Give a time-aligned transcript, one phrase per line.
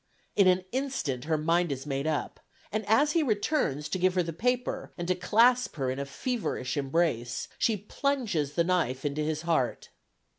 [0.35, 2.39] In an instant her mind is made up,
[2.71, 6.07] and as he returns to give her the paper, and to clasp her in a
[6.07, 9.89] feverish embrace, she plunges the knife into his heart.